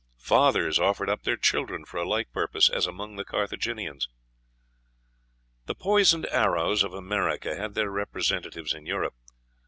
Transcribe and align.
Fathers 0.17 0.79
offered 0.79 1.11
up 1.11 1.21
their 1.21 1.37
children 1.37 1.85
for 1.85 1.97
a 1.97 2.09
like 2.09 2.31
purpose, 2.31 2.69
as 2.71 2.87
among 2.87 3.17
the 3.17 3.23
Carthaginians. 3.23 4.09
The 5.67 5.75
poisoned 5.75 6.25
arrows 6.31 6.81
of 6.81 6.91
America 6.95 7.55
had 7.55 7.75
their 7.75 7.91
representatives 7.91 8.73
in 8.73 8.87
Europe. 8.87 9.13